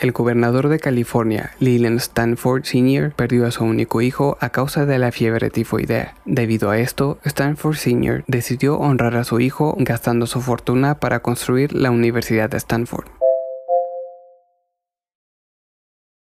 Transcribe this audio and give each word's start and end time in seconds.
El 0.00 0.12
gobernador 0.12 0.68
de 0.68 0.80
California, 0.80 1.52
Leland 1.60 1.98
Stanford 1.98 2.64
Sr., 2.64 3.12
perdió 3.12 3.46
a 3.46 3.50
su 3.50 3.64
único 3.64 4.00
hijo 4.00 4.36
a 4.40 4.50
causa 4.50 4.84
de 4.84 4.98
la 4.98 5.12
fiebre 5.12 5.50
tifoidea. 5.50 6.14
Debido 6.24 6.70
a 6.70 6.78
esto, 6.78 7.18
Stanford 7.24 7.76
Sr. 7.76 8.24
decidió 8.26 8.78
honrar 8.78 9.16
a 9.16 9.24
su 9.24 9.38
hijo 9.38 9.76
gastando 9.78 10.26
su 10.26 10.40
fortuna 10.40 10.96
para 10.96 11.20
construir 11.20 11.72
la 11.72 11.90
Universidad 11.90 12.50
de 12.50 12.56
Stanford. 12.56 13.21